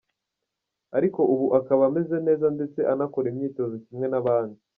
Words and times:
Ariko 0.97 1.19
ubu 1.33 1.45
akaba 1.59 1.83
ameze 1.89 2.15
neza 2.27 2.45
ndetse 2.55 2.79
anakora 2.93 3.25
imyitozo 3.31 3.75
kimwe 3.85 4.07
n’abandi. 4.09 4.59